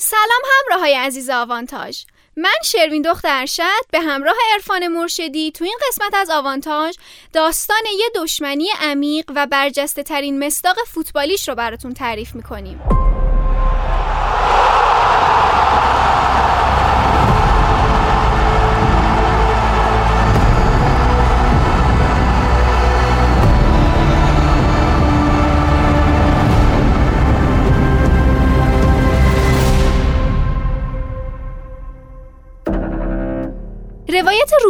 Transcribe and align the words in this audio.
سلام 0.00 0.42
همراه 0.58 0.80
های 0.80 0.94
عزیز 0.94 1.30
آوانتاژ. 1.30 2.02
من 2.36 2.54
شروین 2.64 3.02
دختر 3.02 3.40
ارشد 3.40 3.86
به 3.90 4.00
همراه 4.00 4.34
عرفان 4.52 4.88
مرشدی 4.88 5.50
تو 5.50 5.64
این 5.64 5.78
قسمت 5.88 6.14
از 6.14 6.30
آوانتاژ 6.30 6.94
داستان 7.32 7.82
یه 7.98 8.06
دشمنی 8.14 8.68
عمیق 8.80 9.24
و 9.34 9.46
برجسته 9.46 10.02
ترین 10.02 10.46
مصداق 10.46 10.76
فوتبالیش 10.86 11.48
رو 11.48 11.54
براتون 11.54 11.94
تعریف 11.94 12.34
می‌کنیم. 12.34 12.97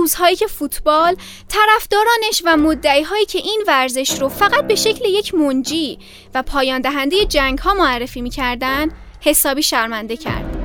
روزهایی 0.09 0.37
که 0.37 0.47
فوتبال 0.47 1.17
طرفدارانش 1.49 2.43
و 2.45 2.57
مدعی 2.57 3.27
که 3.27 3.39
این 3.39 3.65
ورزش 3.67 4.21
رو 4.21 4.29
فقط 4.29 4.67
به 4.67 4.75
شکل 4.75 5.05
یک 5.05 5.35
منجی 5.35 5.99
و 6.35 6.43
پایان 6.43 6.81
دهنده 6.81 7.25
جنگ 7.25 7.59
ها 7.59 7.75
معرفی 7.75 8.21
می‌کردن 8.21 8.89
حسابی 9.21 9.63
شرمنده 9.63 10.17
کرد. 10.17 10.57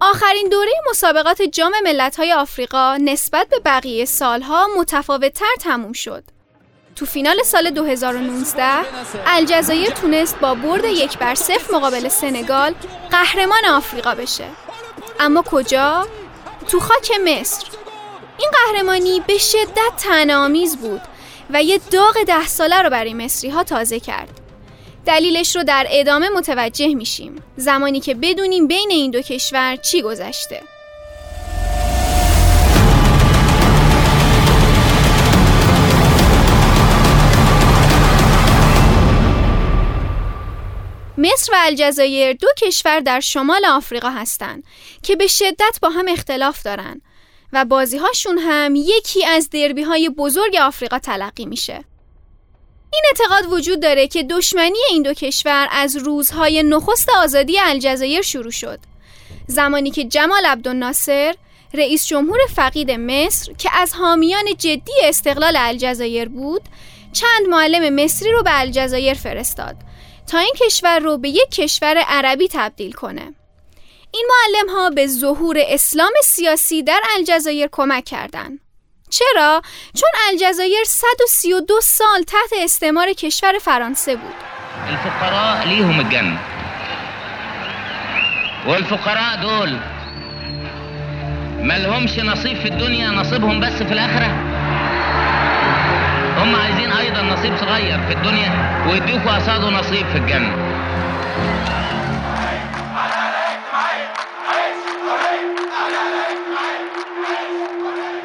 آخرین 0.00 0.48
دوره 0.48 0.72
مسابقات 0.90 1.42
جام 1.42 1.72
ملت‌های 1.84 2.32
آفریقا 2.32 2.96
نسبت 2.96 3.48
به 3.48 3.58
بقیه 3.64 4.04
سالها 4.04 4.68
متفاوتتر 4.78 5.54
تموم 5.60 5.92
شد. 5.92 6.24
تو 6.96 7.06
فینال 7.06 7.42
سال 7.42 7.70
2019 7.70 8.64
الجزایر 9.26 9.90
تونست 9.90 10.38
با 10.40 10.54
برد 10.54 10.84
یک 10.84 11.18
بر 11.18 11.34
صفر 11.34 11.74
مقابل 11.74 12.08
سنگال 12.08 12.74
قهرمان 13.10 13.64
آفریقا 13.64 14.14
بشه. 14.14 14.44
اما 15.20 15.42
کجا؟ 15.42 16.06
تو 16.68 16.80
خاک 16.80 17.10
مصر. 17.24 17.66
این 18.38 18.50
قهرمانی 18.50 19.22
به 19.26 19.38
شدت 19.38 19.92
تنامیز 19.98 20.76
بود 20.76 21.00
و 21.50 21.62
یه 21.62 21.80
داغ 21.90 22.22
ده 22.26 22.46
ساله 22.46 22.82
رو 22.82 22.90
برای 22.90 23.14
مصری 23.14 23.50
ها 23.50 23.64
تازه 23.64 24.00
کرد. 24.00 24.40
دلیلش 25.06 25.56
رو 25.56 25.62
در 25.62 25.86
ادامه 25.90 26.28
متوجه 26.28 26.94
میشیم. 26.94 27.42
زمانی 27.56 28.00
که 28.00 28.14
بدونیم 28.14 28.66
بین 28.66 28.90
این 28.90 29.10
دو 29.10 29.22
کشور 29.22 29.76
چی 29.76 30.02
گذشته. 30.02 30.62
مصر 41.18 41.52
و 41.52 41.56
الجزایر 41.58 42.32
دو 42.32 42.48
کشور 42.58 43.00
در 43.00 43.20
شمال 43.20 43.64
آفریقا 43.64 44.10
هستند 44.10 44.64
که 45.02 45.16
به 45.16 45.26
شدت 45.26 45.78
با 45.82 45.88
هم 45.88 46.08
اختلاف 46.08 46.62
دارند 46.62 47.02
و 47.52 47.64
بازی 47.64 47.98
هاشون 47.98 48.38
هم 48.38 48.74
یکی 48.76 49.26
از 49.26 49.50
دربی 49.50 49.82
های 49.82 50.08
بزرگ 50.08 50.56
آفریقا 50.56 50.98
تلقی 50.98 51.46
میشه. 51.46 51.84
این 52.92 53.02
اعتقاد 53.08 53.52
وجود 53.52 53.82
داره 53.82 54.08
که 54.08 54.22
دشمنی 54.22 54.78
این 54.90 55.02
دو 55.02 55.14
کشور 55.14 55.68
از 55.70 55.96
روزهای 55.96 56.62
نخست 56.62 57.08
آزادی 57.10 57.58
الجزایر 57.58 58.22
شروع 58.22 58.50
شد. 58.50 58.78
زمانی 59.46 59.90
که 59.90 60.04
جمال 60.04 60.46
عبدالناصر 60.46 61.34
رئیس 61.74 62.06
جمهور 62.06 62.38
فقید 62.54 62.90
مصر 62.90 63.52
که 63.52 63.70
از 63.72 63.94
حامیان 63.94 64.44
جدی 64.58 64.92
استقلال 65.04 65.56
الجزایر 65.56 66.28
بود، 66.28 66.62
چند 67.12 67.46
معلم 67.48 67.94
مصری 68.04 68.32
رو 68.32 68.42
به 68.42 68.60
الجزایر 68.60 69.14
فرستاد 69.14 69.76
تا 70.28 70.38
این 70.38 70.54
کشور 70.60 70.98
رو 70.98 71.18
به 71.18 71.28
یک 71.28 71.50
کشور 71.50 71.98
عربی 72.08 72.48
تبدیل 72.52 72.92
کنه. 72.92 73.34
این 74.10 74.28
معلم 74.30 74.76
ها 74.76 74.90
به 74.90 75.06
ظهور 75.06 75.56
اسلام 75.68 76.12
سیاسی 76.24 76.82
در 76.82 77.00
الجزایر 77.16 77.68
کمک 77.72 78.04
کردند. 78.04 78.60
چرا؟ 79.10 79.62
چون 79.94 80.08
الجزایر 80.28 80.84
132 80.84 81.80
سال 81.80 82.22
تحت 82.22 82.50
استعمار 82.62 83.12
کشور 83.12 83.58
فرانسه 83.58 84.16
بود. 84.16 84.34
الفقراء 84.88 85.64
ليهم 85.66 86.00
الجنة 86.00 86.38
والفقراء 88.66 89.36
دول 89.42 89.78
ما 91.62 91.78
لهمش 91.78 92.18
نصيب 92.18 92.56
في 92.56 92.68
الدنيا 92.68 93.10
نصيبهم 93.10 93.60
بس 93.60 93.72
في 93.82 93.92
الآخرة 93.92 94.47
هم 96.48 96.56
عايزين 96.56 96.92
أيضا 96.92 97.22
نصيب 97.22 97.56
صغير 97.56 98.06
في 98.06 98.12
الدنيا 98.12 98.50
ويديكوا 98.90 99.36
قصاده 99.36 99.70
نصيب 99.70 100.06
في 100.06 100.18
الجنة. 100.18 100.78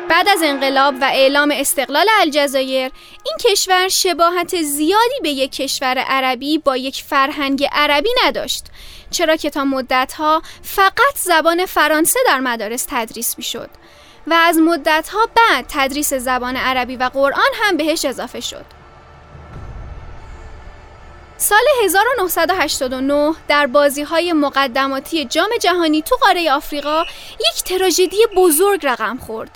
بعد 0.09 0.27
از 0.29 0.43
انقلاب 0.43 0.95
و 1.01 1.03
اعلام 1.03 1.51
استقلال 1.51 2.07
الجزایر 2.21 2.91
این 3.25 3.37
کشور 3.45 3.87
شباهت 3.87 4.61
زیادی 4.61 5.19
به 5.23 5.29
یک 5.29 5.51
کشور 5.51 5.97
عربی 5.97 6.57
با 6.57 6.77
یک 6.77 7.03
فرهنگ 7.07 7.67
عربی 7.71 8.09
نداشت 8.25 8.65
چرا 9.11 9.35
که 9.35 9.49
تا 9.49 9.65
مدتها 9.65 10.41
فقط 10.61 11.15
زبان 11.15 11.65
فرانسه 11.65 12.19
در 12.27 12.39
مدارس 12.39 12.85
تدریس 12.89 13.37
می 13.37 13.43
شد 13.43 13.69
و 14.27 14.33
از 14.33 14.57
مدتها 14.57 15.29
بعد 15.35 15.65
تدریس 15.69 16.13
زبان 16.13 16.55
عربی 16.57 16.95
و 16.95 17.09
قرآن 17.13 17.51
هم 17.53 17.77
بهش 17.77 18.05
اضافه 18.05 18.39
شد 18.39 18.65
سال 21.37 21.63
1989 21.83 23.33
در 23.47 23.67
بازی 23.67 24.03
های 24.03 24.33
مقدماتی 24.33 25.25
جام 25.25 25.49
جهانی 25.61 26.01
تو 26.01 26.15
قاره 26.15 26.51
آفریقا 26.51 27.03
یک 27.39 27.63
تراژدی 27.63 28.17
بزرگ 28.35 28.85
رقم 28.85 29.17
خورد 29.17 29.49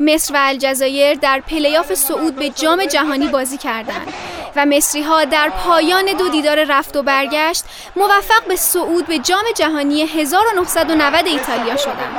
مصر 0.00 0.34
و 0.34 0.36
الجزایر 0.40 1.14
در 1.14 1.40
پلیاف 1.40 1.94
صعود 1.94 2.36
به 2.36 2.50
جام 2.50 2.84
جهانی 2.84 3.28
بازی 3.28 3.58
کردند 3.58 4.12
و 4.56 4.66
مصری 4.66 5.02
ها 5.02 5.24
در 5.24 5.48
پایان 5.48 6.04
دو 6.04 6.28
دیدار 6.28 6.64
رفت 6.64 6.96
و 6.96 7.02
برگشت 7.02 7.64
موفق 7.96 8.44
به 8.48 8.56
صعود 8.56 9.06
به 9.06 9.18
جام 9.18 9.44
جهانی 9.56 10.02
1990 10.02 11.26
ایتالیا 11.26 11.76
شدند. 11.76 12.16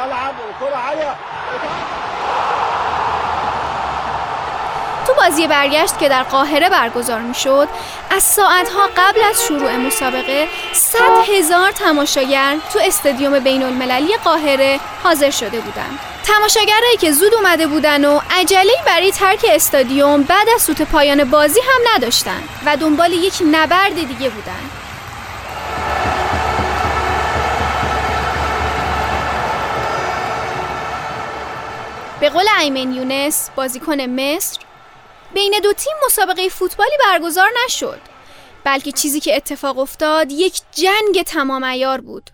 بازی 5.30 5.48
برگشت 5.48 6.00
که 6.00 6.10
در 6.10 6.24
قاهره 6.24 6.70
برگزار 6.70 7.20
می 7.20 7.34
شد 7.34 7.68
از 8.10 8.24
ساعتها 8.24 8.90
قبل 8.98 9.22
از 9.30 9.44
شروع 9.44 9.76
مسابقه 9.76 10.48
100 10.74 11.00
هزار 11.30 11.72
تماشاگر 11.72 12.58
تو 12.74 12.80
استادیوم 12.84 13.40
بین 13.40 13.64
المللی 13.64 14.16
قاهره 14.24 14.80
حاضر 15.04 15.30
شده 15.30 15.60
بودند. 15.60 16.00
تماشاگرایی 16.24 16.98
که 17.00 17.12
زود 17.12 17.34
اومده 17.34 17.68
بودن 17.68 18.06
و 18.06 18.20
عجله 18.32 18.74
برای 18.86 19.12
ترک 19.12 19.46
استادیوم 19.50 20.24
بعد 20.24 20.50
از 20.56 20.62
سوت 20.62 20.82
پایان 20.82 21.24
بازی 21.24 21.60
هم 21.60 21.96
نداشتن 21.96 22.44
و 22.66 22.78
دنبال 22.78 23.14
یک 23.14 23.34
نبرد 23.52 23.96
دیگه 23.96 24.30
بودن 24.30 24.70
به 32.20 32.30
قول 32.30 32.46
ایمن 32.62 32.94
یونس 32.94 33.50
بازیکن 33.56 34.02
مصر 34.02 34.67
بین 35.34 35.60
دو 35.64 35.74
تیم 35.74 35.94
مسابقه 36.06 36.50
فوتبالی 36.50 36.98
برگزار 37.06 37.50
نشد 37.66 38.02
بلکه 38.64 38.92
چیزی 38.92 39.20
که 39.20 39.36
اتفاق 39.36 39.80
افتاد 39.80 40.32
یک 40.32 40.62
جنگ 40.72 41.24
تمام 41.24 41.64
ایار 41.64 42.02
بود 42.02 42.30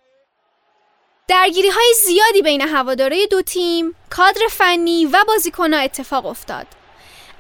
درگیری 1.28 1.70
های 1.70 1.94
زیادی 2.06 2.42
بین 2.42 2.62
هواداره 2.62 3.28
دو 3.28 3.42
تیم، 3.42 3.96
کادر 4.10 4.42
فنی 4.52 5.06
و 5.06 5.24
بازیکنها 5.28 5.80
اتفاق 5.80 6.26
افتاد. 6.26 6.68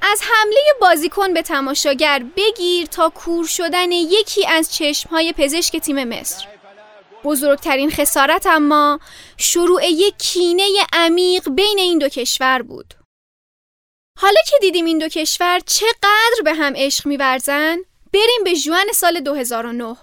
از 0.01 0.21
حمله 0.21 0.59
بازیکن 0.81 1.33
به 1.33 1.41
تماشاگر 1.41 2.23
بگیر 2.37 2.85
تا 2.85 3.09
کور 3.09 3.47
شدن 3.47 3.91
یکی 3.91 4.47
از 4.47 4.73
چشم 4.73 5.09
های 5.09 5.33
پزشک 5.37 5.77
تیم 5.77 6.03
مصر. 6.03 6.47
بزرگترین 7.23 7.91
خسارت 7.91 8.47
اما 8.47 8.99
شروع 9.38 9.85
یک 9.85 10.17
کینه 10.17 10.67
عمیق 10.94 11.49
بین 11.49 11.79
این 11.79 11.97
دو 11.97 12.09
کشور 12.09 12.61
بود. 12.61 12.94
حالا 14.19 14.39
که 14.48 14.56
دیدیم 14.62 14.86
این 14.86 14.98
دو 14.98 15.07
کشور 15.07 15.60
چقدر 15.60 16.42
به 16.44 16.54
هم 16.54 16.74
عشق 16.75 17.07
میورزن، 17.07 17.77
بریم 18.13 18.44
به 18.44 18.56
جوان 18.56 18.86
سال 18.94 19.19
2009 19.19 19.98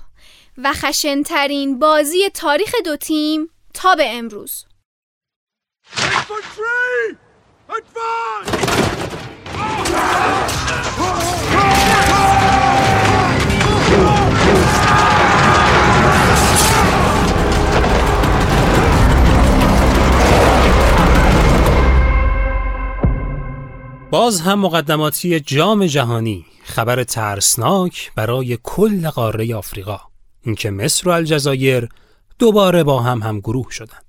و 0.59 0.73
خشنترین 0.73 1.79
بازی 1.79 2.31
تاریخ 2.31 2.75
دو 2.85 2.97
تیم 2.97 3.51
تا 3.75 3.95
به 3.95 4.17
امروز. 4.17 4.65
باز 24.11 24.41
هم 24.41 24.59
مقدماتی 24.59 25.41
جام 25.41 25.87
جهانی 25.87 26.45
خبر 26.65 27.05
ترسناک 27.05 28.13
برای 28.17 28.59
کل 28.63 29.09
قاره 29.09 29.55
آفریقا 29.55 30.01
اینکه 30.43 30.71
مصر 30.71 31.09
و 31.09 31.13
الجزایر 31.13 31.89
دوباره 32.39 32.83
با 32.83 33.01
هم 33.01 33.23
هم 33.23 33.41
گروه 33.41 33.71
شدند. 33.71 34.05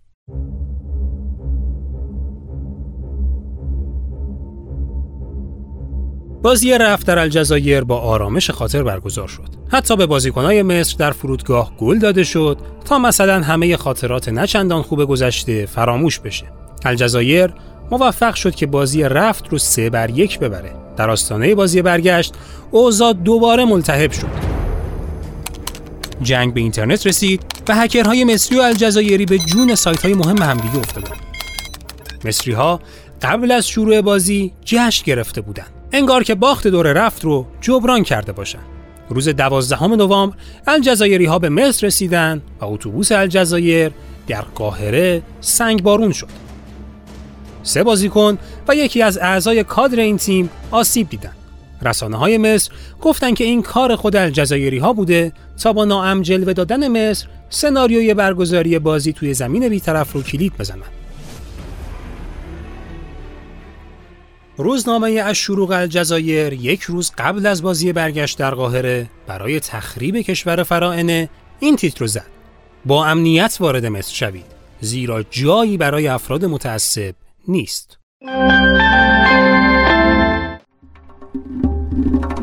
بازی 6.44 6.78
رفت 6.78 7.08
در 7.08 7.20
الجزایر 7.20 7.84
با 7.84 7.98
آرامش 8.00 8.50
خاطر 8.50 8.84
برگزار 8.84 9.28
شد. 9.28 9.48
حتی 9.70 9.96
به 9.96 10.06
بازیکنهای 10.06 10.64
مصر 10.64 10.96
در 10.98 11.12
فرودگاه 11.12 11.78
گل 11.78 12.00
داده 12.00 12.24
شد 12.24 12.58
تا 12.86 13.00
مثلا 13.00 13.42
همه 13.42 13.78
خاطرات 13.78 14.30
نچندان 14.30 14.82
خوب 14.82 15.06
گذشته 15.06 15.66
فراموش 15.66 16.20
بشه. 16.20 16.46
الجزایر 16.86 17.54
موفق 17.92 18.36
شد 18.36 18.56
که 18.56 18.66
بازی 18.66 19.04
رفت 19.04 19.50
رو 19.50 19.58
سه 19.58 19.90
بر 19.90 20.10
یک 20.10 20.40
ببره. 20.40 20.72
در 20.98 21.10
آستانه 21.10 21.56
بازی 21.56 21.82
برگشت 21.82 22.34
اوضاع 22.72 23.14
دوباره 23.14 23.66
ملتهب 23.66 24.12
شد. 24.12 24.28
جنگ 26.22 26.54
به 26.54 26.60
اینترنت 26.60 27.08
رسید 27.08 27.42
و 27.68 27.76
هکرهای 27.76 28.24
مصری 28.24 28.60
و 28.60 28.62
الجزایری 28.62 29.26
به 29.26 29.38
جون 29.38 29.76
سایت 29.76 30.02
های 30.02 30.14
مهم 30.14 30.38
همدیگه 30.38 30.78
افتادن. 30.78 31.16
مصری 32.26 32.54
ها 32.54 32.80
قبل 33.22 33.52
از 33.52 33.68
شروع 33.68 34.02
بازی 34.02 34.54
جشن 34.66 35.04
گرفته 35.06 35.42
بودند. 35.42 35.72
انگار 35.92 36.24
که 36.24 36.36
باخت 36.36 36.68
دور 36.68 36.94
رفت 36.94 37.24
رو 37.24 37.46
جبران 37.62 38.04
کرده 38.04 38.32
باشن. 38.32 38.60
روز 39.10 39.30
دوازدهم 39.30 39.94
نوامبر 39.94 40.36
الجزایری 40.68 41.26
ها 41.26 41.40
به 41.40 41.50
مصر 41.50 41.88
رسیدن 41.88 42.42
و 42.62 42.66
اتوبوس 42.66 43.12
الجزایر 43.12 43.92
در 44.28 44.42
قاهره 44.42 45.22
سنگبارون 45.42 46.12
شد. 46.12 46.51
سه 47.64 47.84
بازیکن 47.84 48.38
و 48.68 48.76
یکی 48.76 49.02
از 49.02 49.18
اعضای 49.18 49.64
کادر 49.64 50.00
این 50.00 50.18
تیم 50.18 50.50
آسیب 50.72 51.10
دیدن. 51.10 51.32
رسانه 51.82 52.18
های 52.18 52.38
مصر 52.38 52.72
گفتند 53.02 53.36
که 53.36 53.44
این 53.44 53.62
کار 53.62 53.96
خود 53.96 54.16
الجزایری 54.16 54.78
ها 54.78 54.94
بوده 54.94 55.32
تا 55.64 55.74
با 55.74 55.86
ناام 55.86 56.22
جلوه 56.22 56.54
دادن 56.54 56.88
مصر 56.88 57.28
سناریوی 57.50 58.14
برگزاری 58.14 58.80
بازی 58.80 59.14
توی 59.14 59.34
زمین 59.34 59.70
بیطرف 59.70 60.14
رو 60.14 60.24
کلید 60.24 60.54
بزنند. 60.60 60.92
روزنامه 64.58 65.12
از 65.12 65.36
شروق 65.36 65.72
الجزایر 65.72 66.54
یک 66.54 66.82
روز 66.82 67.12
قبل 67.18 67.46
از 67.46 67.62
بازی 67.62 67.94
برگشت 67.94 68.38
در 68.38 68.56
قاهره 68.56 69.10
برای 69.28 69.60
تخریب 69.60 70.18
کشور 70.18 70.64
فرائنه 70.64 71.30
این 71.60 71.76
تیتر 71.76 72.00
رو 72.00 72.08
زد 72.08 72.26
با 72.86 73.06
امنیت 73.06 73.58
وارد 73.60 73.86
مصر 73.86 74.14
شوید 74.14 74.46
زیرا 74.82 75.24
جایی 75.24 75.78
برای 75.78 76.08
افراد 76.08 76.46
متعصب 76.46 77.16
نیست. 77.48 77.98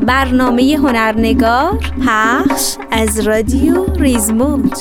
برنامه 0.07 0.77
هنرنگار 0.77 1.79
پخش 2.05 2.75
از 2.91 3.19
رادیو 3.19 3.85
ریزموند 3.93 4.77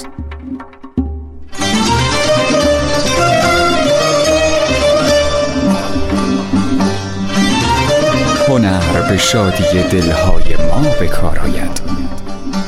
هنر 8.49 9.09
به 9.09 9.17
شادی 9.17 9.82
دلهای 9.93 10.56
ما 10.56 10.91
به 11.00 11.06
کار 11.06 11.38
آید. 11.38 11.81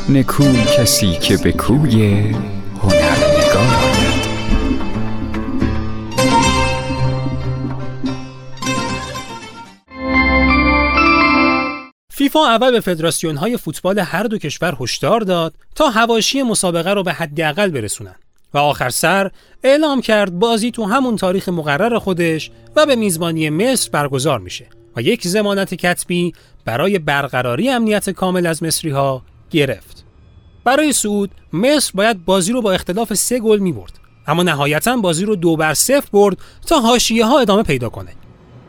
نکول 0.08 0.64
کسی 0.64 1.12
که 1.12 1.37
به 1.37 1.53
کوی 1.53 2.25
فیفا 12.31 12.47
اول 12.47 12.71
به 12.71 12.81
فدراسیون 12.81 13.37
های 13.37 13.56
فوتبال 13.56 13.99
هر 13.99 14.23
دو 14.23 14.38
کشور 14.38 14.77
هشدار 14.81 15.21
داد 15.21 15.55
تا 15.75 15.91
هواشی 15.91 16.43
مسابقه 16.43 16.91
رو 16.91 17.03
به 17.03 17.12
حداقل 17.12 17.71
برسونن 17.71 18.15
و 18.55 18.59
آخر 18.59 18.91
سر 18.91 19.31
اعلام 19.62 20.00
کرد 20.00 20.38
بازی 20.38 20.71
تو 20.71 20.85
همون 20.85 21.17
تاریخ 21.17 21.49
مقرر 21.49 21.99
خودش 21.99 22.50
و 22.77 22.87
به 22.87 22.97
میزبانی 22.97 23.50
مصر 23.50 23.91
برگزار 23.91 24.38
میشه 24.38 24.67
و 24.97 25.03
یک 25.03 25.27
زمانت 25.27 25.75
کتبی 25.75 26.32
برای 26.65 26.99
برقراری 26.99 27.71
امنیت 27.71 28.11
کامل 28.11 28.47
از 28.47 28.62
مصری 28.62 28.91
ها 28.91 29.23
گرفت. 29.50 30.05
برای 30.65 30.93
سعود 30.93 31.31
مصر 31.53 31.93
باید 31.94 32.25
بازی 32.25 32.53
رو 32.53 32.62
با 32.62 32.73
اختلاف 32.73 33.15
سه 33.15 33.38
گل 33.38 33.59
می 33.59 33.73
برد 33.73 33.93
اما 34.27 34.43
نهایتا 34.43 34.97
بازی 34.97 35.25
رو 35.25 35.37
دو 35.37 35.56
بر 35.56 35.75
صفر 35.75 36.09
برد 36.12 36.38
تا 36.67 36.81
حاشیه 36.81 37.27
ها 37.27 37.41
ادامه 37.41 37.62
پیدا 37.62 37.88
کنه. 37.88 38.19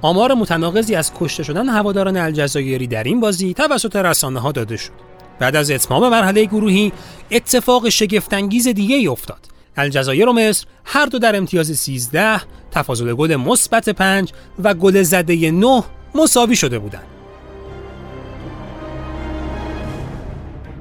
آمار 0.02 0.34
متناقضی 0.34 0.96
از 0.96 1.12
کشته 1.20 1.44
شدن 1.44 1.70
هواداران 1.70 2.18
الجزایری 2.18 2.88
در 2.88 3.04
این 3.04 3.20
بازی 3.20 3.54
توسط 3.54 3.96
رسانه 3.96 4.40
ها 4.40 4.52
داده 4.52 4.78
شد. 4.78 4.92
بعد 5.40 5.56
از 5.56 5.72
اتمام 5.72 6.10
مرحله 6.10 6.46
گروهی 6.46 6.92
اتفاق 7.32 7.90
شگفتانگیز 7.90 8.68
دیگه 8.68 8.96
ای 8.96 9.08
افتاد. 9.08 9.40
الجزایر 9.78 10.30
و 10.30 10.34
مصر 10.34 10.66
هر 10.86 11.06
دو 11.06 11.20
در 11.20 11.36
امتیاز 11.36 11.80
13 11.80 12.42
تفاضل 12.72 13.14
گل 13.14 13.36
مثبت 13.36 13.90
5 13.90 14.32
و 14.64 14.74
گل 14.74 15.04
زده 15.04 15.52
9 15.52 15.84
مساوی 16.16 16.56
شده 16.56 16.80
بودند. 16.80 17.04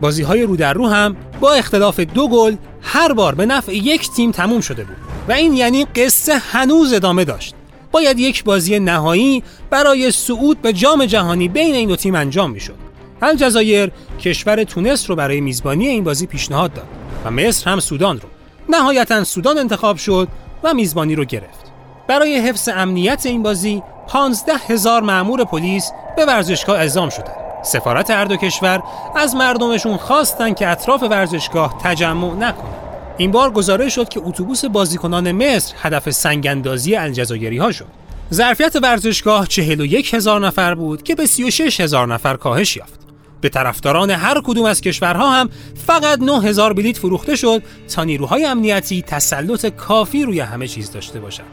بازی 0.00 0.22
های 0.22 0.42
رو 0.42 0.56
در 0.56 0.72
رو 0.72 0.88
هم 0.88 1.16
با 1.40 1.52
اختلاف 1.52 2.00
دو 2.00 2.28
گل 2.28 2.56
هر 2.82 3.12
بار 3.12 3.34
به 3.34 3.46
نفع 3.46 3.74
یک 3.76 4.10
تیم 4.10 4.30
تموم 4.30 4.60
شده 4.60 4.84
بود 4.84 4.96
و 5.28 5.32
این 5.32 5.52
یعنی 5.52 5.84
قصه 5.84 6.38
هنوز 6.38 6.92
ادامه 6.92 7.24
داشت. 7.24 7.54
باید 7.92 8.18
یک 8.18 8.44
بازی 8.44 8.78
نهایی 8.78 9.42
برای 9.70 10.10
صعود 10.10 10.62
به 10.62 10.72
جام 10.72 11.06
جهانی 11.06 11.48
بین 11.48 11.74
این 11.74 11.88
دو 11.88 11.96
تیم 11.96 12.14
انجام 12.14 12.50
می‌شد. 12.50 12.74
الجزایر 13.22 13.92
کشور 14.20 14.64
تونس 14.64 15.10
رو 15.10 15.16
برای 15.16 15.40
میزبانی 15.40 15.88
این 15.88 16.04
بازی 16.04 16.26
پیشنهاد 16.26 16.72
داد 16.72 16.88
و 17.24 17.30
مصر 17.30 17.70
هم 17.70 17.80
سودان 17.80 18.20
رو. 18.20 18.28
نهایتا 18.68 19.24
سودان 19.24 19.58
انتخاب 19.58 19.96
شد 19.96 20.28
و 20.62 20.74
میزبانی 20.74 21.14
رو 21.14 21.24
گرفت. 21.24 21.72
برای 22.08 22.40
حفظ 22.40 22.68
امنیت 22.68 23.26
این 23.26 23.42
بازی 23.42 23.82
15 24.08 24.52
هزار 24.68 25.02
مأمور 25.02 25.44
پلیس 25.44 25.90
به 26.16 26.24
ورزشگاه 26.24 26.78
اعزام 26.78 27.10
شدند. 27.10 27.36
سفارت 27.64 28.10
هر 28.10 28.24
دو 28.24 28.36
کشور 28.36 28.82
از 29.16 29.34
مردمشون 29.34 29.96
خواستن 29.96 30.54
که 30.54 30.68
اطراف 30.68 31.02
ورزشگاه 31.02 31.78
تجمع 31.82 32.34
نکنند. 32.34 32.89
این 33.20 33.30
بار 33.30 33.50
گزارش 33.50 33.94
شد 33.94 34.08
که 34.08 34.20
اتوبوس 34.24 34.64
بازیکنان 34.64 35.32
مصر 35.32 35.74
هدف 35.78 36.10
سنگاندازی 36.10 36.96
الجزایری 36.96 37.58
ها 37.58 37.72
شد. 37.72 37.86
ظرفیت 38.32 38.76
ورزشگاه 38.82 39.46
41 39.46 40.14
هزار 40.14 40.46
نفر 40.46 40.74
بود 40.74 41.02
که 41.02 41.14
به 41.14 41.26
36 41.26 41.80
هزار 41.80 42.14
نفر 42.14 42.36
کاهش 42.36 42.76
یافت. 42.76 43.00
به 43.40 43.48
طرفداران 43.48 44.10
هر 44.10 44.40
کدوم 44.44 44.64
از 44.64 44.80
کشورها 44.80 45.30
هم 45.30 45.50
فقط 45.86 46.18
9 46.18 46.40
هزار 46.40 46.72
بلیت 46.72 46.98
فروخته 46.98 47.36
شد 47.36 47.62
تا 47.94 48.04
نیروهای 48.04 48.44
امنیتی 48.44 49.02
تسلط 49.02 49.66
کافی 49.66 50.22
روی 50.22 50.40
همه 50.40 50.68
چیز 50.68 50.92
داشته 50.92 51.20
باشند. 51.20 51.46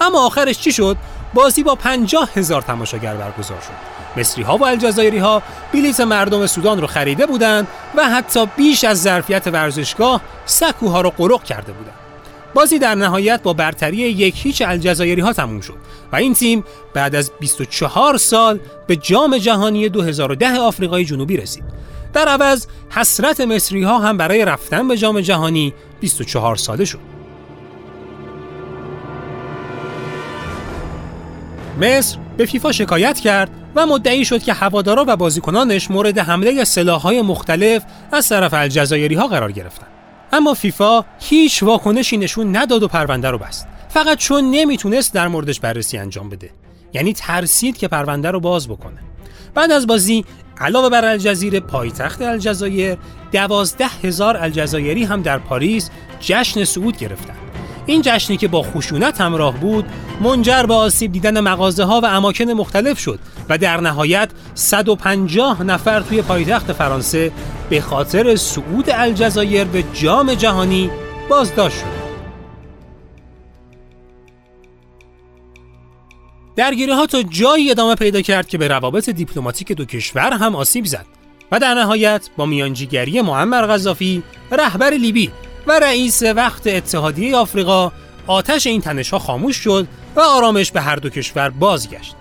اما 0.00 0.26
آخرش 0.26 0.58
چی 0.58 0.72
شد؟ 0.72 0.96
بازی 1.34 1.62
با 1.62 1.74
50 1.74 2.30
هزار 2.34 2.62
تماشاگر 2.62 3.14
برگزار 3.14 3.60
شد. 3.60 3.99
مصری 4.16 4.44
ها 4.44 4.56
و 4.56 4.64
الجزایری 4.64 5.18
ها 5.18 5.42
بلیت 5.72 6.00
مردم 6.00 6.46
سودان 6.46 6.80
رو 6.80 6.86
خریده 6.86 7.26
بودند 7.26 7.68
و 7.96 8.10
حتی 8.10 8.46
بیش 8.56 8.84
از 8.84 9.02
ظرفیت 9.02 9.46
ورزشگاه 9.46 10.20
سکوها 10.44 11.00
رو 11.00 11.10
قرق 11.10 11.44
کرده 11.44 11.72
بودند. 11.72 11.94
بازی 12.54 12.78
در 12.78 12.94
نهایت 12.94 13.42
با 13.42 13.52
برتری 13.52 13.96
یک 13.96 14.34
هیچ 14.36 14.62
الجزایری 14.66 15.20
ها 15.20 15.32
تموم 15.32 15.60
شد 15.60 15.76
و 16.12 16.16
این 16.16 16.34
تیم 16.34 16.64
بعد 16.94 17.14
از 17.14 17.32
24 17.40 18.16
سال 18.16 18.60
به 18.86 18.96
جام 18.96 19.38
جهانی 19.38 19.88
2010 19.88 20.58
آفریقای 20.58 21.04
جنوبی 21.04 21.36
رسید. 21.36 21.64
در 22.12 22.28
عوض 22.28 22.66
حسرت 22.90 23.40
مصری 23.40 23.82
ها 23.82 23.98
هم 23.98 24.16
برای 24.16 24.44
رفتن 24.44 24.88
به 24.88 24.96
جام 24.96 25.20
جهانی 25.20 25.74
24 26.00 26.56
ساله 26.56 26.84
شد. 26.84 26.98
مصر 31.80 32.18
به 32.36 32.46
فیفا 32.46 32.72
شکایت 32.72 33.20
کرد 33.20 33.59
و 33.74 33.86
مدعی 33.86 34.24
شد 34.24 34.42
که 34.42 34.52
هوادارا 34.52 35.04
و 35.08 35.16
بازیکنانش 35.16 35.90
مورد 35.90 36.18
حمله 36.18 36.64
سلاح‌های 36.64 37.22
مختلف 37.22 37.82
از 38.12 38.28
طرف 38.28 38.54
الجزایری 38.54 39.14
ها 39.14 39.26
قرار 39.26 39.52
گرفتند. 39.52 39.88
اما 40.32 40.54
فیفا 40.54 41.04
هیچ 41.20 41.62
واکنشی 41.62 42.16
نشون 42.16 42.56
نداد 42.56 42.82
و 42.82 42.88
پرونده 42.88 43.30
رو 43.30 43.38
بست. 43.38 43.66
فقط 43.88 44.18
چون 44.18 44.50
نمی‌تونست 44.50 45.14
در 45.14 45.28
موردش 45.28 45.60
بررسی 45.60 45.98
انجام 45.98 46.28
بده. 46.28 46.50
یعنی 46.92 47.12
ترسید 47.12 47.78
که 47.78 47.88
پرونده 47.88 48.30
رو 48.30 48.40
باز 48.40 48.68
بکنه. 48.68 48.98
بعد 49.54 49.72
از 49.72 49.86
بازی 49.86 50.24
علاوه 50.58 50.88
بر 50.88 51.04
الجزیره 51.04 51.60
پایتخت 51.60 52.22
الجزایر 52.22 52.98
دوازده 53.32 53.86
هزار 54.02 54.36
الجزایری 54.36 55.04
هم 55.04 55.22
در 55.22 55.38
پاریس 55.38 55.90
جشن 56.20 56.64
صعود 56.64 56.96
گرفتند. 56.96 57.49
این 57.86 58.02
جشنی 58.04 58.36
که 58.36 58.48
با 58.48 58.62
خشونت 58.62 59.20
همراه 59.20 59.56
بود 59.56 59.84
منجر 60.20 60.62
به 60.62 60.74
آسیب 60.74 61.12
دیدن 61.12 61.40
مغازه 61.40 61.84
ها 61.84 62.00
و 62.00 62.06
اماکن 62.06 62.44
مختلف 62.44 62.98
شد 62.98 63.18
و 63.48 63.58
در 63.58 63.80
نهایت 63.80 64.30
150 64.54 65.62
نفر 65.62 66.00
توی 66.00 66.22
پایتخت 66.22 66.72
فرانسه 66.72 67.32
به 67.70 67.80
خاطر 67.80 68.36
صعود 68.36 68.90
الجزایر 68.90 69.64
به 69.64 69.84
جام 69.92 70.34
جهانی 70.34 70.90
بازداشت 71.28 71.76
شد. 71.76 72.00
درگیری 76.56 76.92
ها 76.92 77.06
تا 77.06 77.22
جایی 77.22 77.70
ادامه 77.70 77.94
پیدا 77.94 78.20
کرد 78.20 78.48
که 78.48 78.58
به 78.58 78.68
روابط 78.68 79.10
دیپلماتیک 79.10 79.72
دو 79.72 79.84
کشور 79.84 80.32
هم 80.32 80.54
آسیب 80.54 80.84
زد. 80.84 81.06
و 81.52 81.58
در 81.58 81.74
نهایت 81.74 82.28
با 82.36 82.46
میانجیگری 82.46 83.20
معمر 83.20 83.66
غذافی 83.66 84.22
رهبر 84.52 84.90
لیبی 84.90 85.30
و 85.70 85.72
رئیس 85.72 86.22
وقت 86.22 86.66
اتحادیه 86.66 87.36
آفریقا 87.36 87.92
آتش 88.26 88.66
این 88.66 88.80
تنش 88.80 89.10
ها 89.10 89.18
خاموش 89.18 89.56
شد 89.56 89.86
و 90.16 90.20
آرامش 90.20 90.72
به 90.72 90.80
هر 90.80 90.96
دو 90.96 91.08
کشور 91.10 91.50
بازگشت. 91.50 92.14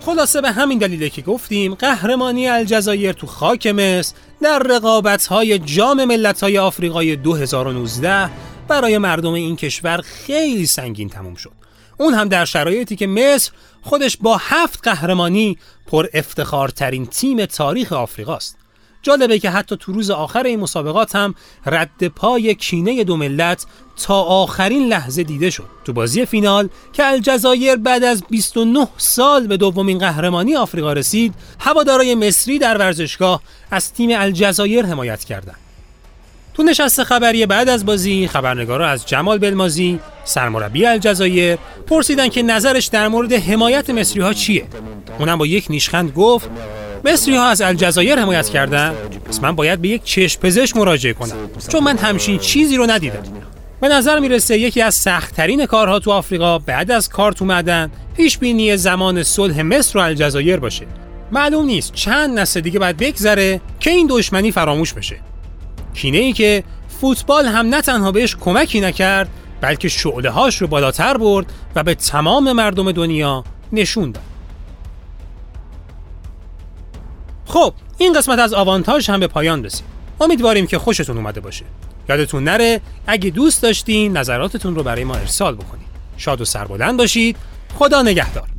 خلاصه 0.00 0.40
به 0.40 0.50
همین 0.50 0.78
دلیله 0.78 1.10
که 1.10 1.22
گفتیم 1.22 1.74
قهرمانی 1.74 2.48
الجزایر 2.48 3.12
تو 3.12 3.26
خاک 3.26 3.66
مصر 3.66 4.14
در 4.42 4.58
رقابت 4.58 5.26
های 5.26 5.58
جام 5.58 6.04
ملت 6.04 6.42
های 6.42 6.58
آفریقای 6.58 7.16
2019 7.16 8.30
برای 8.68 8.98
مردم 8.98 9.32
این 9.32 9.56
کشور 9.56 10.00
خیلی 10.04 10.66
سنگین 10.66 11.08
تموم 11.08 11.34
شد. 11.34 11.52
اون 11.98 12.14
هم 12.14 12.28
در 12.28 12.44
شرایطی 12.44 12.96
که 12.96 13.06
مصر 13.06 13.52
خودش 13.82 14.16
با 14.16 14.36
هفت 14.40 14.80
قهرمانی 14.82 15.58
پر 15.86 16.06
افتخارترین 16.14 17.06
تیم 17.06 17.46
تاریخ 17.46 17.92
آفریقاست. 17.92 18.65
جالبه 19.06 19.38
که 19.38 19.50
حتی 19.50 19.76
تو 19.76 19.92
روز 19.92 20.10
آخر 20.10 20.42
این 20.42 20.60
مسابقات 20.60 21.16
هم 21.16 21.34
رد 21.66 22.08
پای 22.08 22.54
کینه 22.54 23.04
دو 23.04 23.16
ملت 23.16 23.66
تا 24.04 24.22
آخرین 24.22 24.88
لحظه 24.88 25.22
دیده 25.22 25.50
شد. 25.50 25.64
تو 25.84 25.92
بازی 25.92 26.26
فینال 26.26 26.68
که 26.92 27.06
الجزایر 27.06 27.76
بعد 27.76 28.04
از 28.04 28.22
29 28.30 28.88
سال 28.96 29.46
به 29.46 29.56
دومین 29.56 29.98
قهرمانی 29.98 30.56
آفریقا 30.56 30.92
رسید 30.92 31.34
هوادارای 31.60 32.14
مصری 32.14 32.58
در 32.58 32.78
ورزشگاه 32.78 33.42
از 33.70 33.92
تیم 33.92 34.10
الجزایر 34.12 34.86
حمایت 34.86 35.24
کردند. 35.24 35.56
تو 36.54 36.62
نشست 36.62 37.04
خبری 37.04 37.46
بعد 37.46 37.68
از 37.68 37.86
بازی 37.86 38.28
خبرنگارا 38.28 38.88
از 38.88 39.06
جمال 39.06 39.38
بلمازی 39.38 40.00
سرمربی 40.24 40.86
الجزایر 40.86 41.58
پرسیدن 41.86 42.28
که 42.28 42.42
نظرش 42.42 42.86
در 42.86 43.08
مورد 43.08 43.32
حمایت 43.32 43.90
مصری 43.90 44.22
ها 44.22 44.32
چیه. 44.32 44.66
اونم 45.18 45.38
با 45.38 45.46
یک 45.46 45.66
نیشخند 45.70 46.12
گفت 46.12 46.50
مصری 47.06 47.36
ها 47.36 47.46
از 47.46 47.62
الجزایر 47.62 48.18
حمایت 48.18 48.48
کردن. 48.48 48.94
پس 49.24 49.42
من 49.42 49.52
باید 49.52 49.80
به 49.80 49.88
یک 49.88 50.04
چشم 50.04 50.40
پزشک 50.40 50.76
مراجعه 50.76 51.12
کنم. 51.12 51.36
چون 51.68 51.84
من 51.84 51.98
همچین 51.98 52.38
چیزی 52.38 52.76
رو 52.76 52.86
ندیدم. 52.90 53.22
به 53.80 53.88
نظر 53.88 54.18
می‌رسه 54.18 54.58
یکی 54.58 54.82
از 54.82 54.94
سختترین 54.94 55.66
کارها 55.66 55.98
تو 55.98 56.10
آفریقا 56.10 56.58
بعد 56.58 56.90
از 56.90 57.08
کارت 57.08 57.42
اومدن 57.42 57.90
پیش 58.16 58.38
بینی 58.38 58.76
زمان 58.76 59.22
صلح 59.22 59.62
مصر 59.62 59.98
و 59.98 60.02
الجزایر 60.02 60.56
باشه. 60.56 60.86
معلوم 61.32 61.66
نیست 61.66 61.92
چند 61.92 62.38
نسل 62.38 62.60
دیگه 62.60 62.78
باید 62.78 62.96
بگذره 62.96 63.60
که 63.80 63.90
این 63.90 64.06
دشمنی 64.10 64.52
فراموش 64.52 64.92
بشه. 64.92 65.16
کینه 65.94 66.18
ای 66.18 66.32
که 66.32 66.64
فوتبال 67.00 67.46
هم 67.46 67.74
نه 67.74 67.82
تنها 67.82 68.12
بهش 68.12 68.36
کمکی 68.36 68.80
نکرد 68.80 69.28
بلکه 69.60 69.88
شعله 69.88 70.30
هاش 70.30 70.56
رو 70.56 70.66
بالاتر 70.66 71.16
برد 71.16 71.46
و 71.74 71.82
به 71.82 71.94
تمام 71.94 72.52
مردم 72.52 72.92
دنیا 72.92 73.44
نشون 73.72 74.10
داد. 74.10 74.35
خب 77.56 77.74
این 77.98 78.12
قسمت 78.12 78.38
از 78.38 78.54
آوانتاژ 78.54 79.10
هم 79.10 79.20
به 79.20 79.26
پایان 79.26 79.64
رسید. 79.64 79.84
امیدواریم 80.20 80.66
که 80.66 80.78
خوشتون 80.78 81.16
اومده 81.16 81.40
باشه. 81.40 81.64
یادتون 82.08 82.44
نره 82.44 82.80
اگه 83.06 83.30
دوست 83.30 83.62
داشتین 83.62 84.16
نظراتتون 84.16 84.74
رو 84.74 84.82
برای 84.82 85.04
ما 85.04 85.14
ارسال 85.14 85.54
بکنید 85.54 85.86
شاد 86.16 86.40
و 86.40 86.44
سربلند 86.44 86.96
باشید. 86.96 87.36
خدا 87.74 88.02
نگهدار. 88.02 88.55